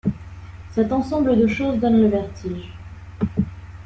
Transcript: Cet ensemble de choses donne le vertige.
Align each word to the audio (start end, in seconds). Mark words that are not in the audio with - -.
Cet 0.71 0.91
ensemble 0.93 1.37
de 1.37 1.45
choses 1.45 1.77
donne 1.79 2.01
le 2.01 2.07
vertige. 2.07 2.73